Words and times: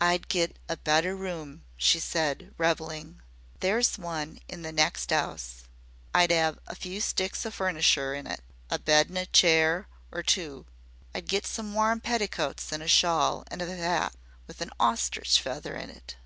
"I'd 0.00 0.28
get 0.28 0.58
a 0.66 0.78
better 0.78 1.14
room," 1.14 1.62
she 1.76 2.00
said, 2.00 2.54
revelling. 2.56 3.20
"There's 3.60 3.98
one 3.98 4.40
in 4.48 4.62
the 4.62 4.72
next 4.72 5.12
'ouse. 5.12 5.64
I'd 6.14 6.32
'ave 6.32 6.58
a 6.66 6.74
few 6.74 7.02
sticks 7.02 7.44
o' 7.44 7.50
furnisher 7.50 8.14
in 8.14 8.26
it 8.26 8.40
a 8.70 8.78
bed 8.78 9.10
an' 9.10 9.18
a 9.18 9.26
chair 9.26 9.86
or 10.10 10.22
two. 10.22 10.64
I'd 11.14 11.28
get 11.28 11.46
some 11.46 11.74
warm 11.74 12.00
petticuts 12.00 12.72
an' 12.72 12.80
a 12.80 12.88
shawl 12.88 13.44
an' 13.48 13.60
a 13.60 13.66
'at 13.70 14.14
with 14.46 14.62
a 14.62 14.70
ostrich 14.80 15.38
feather 15.38 15.74
in 15.76 15.90
it. 15.90 16.16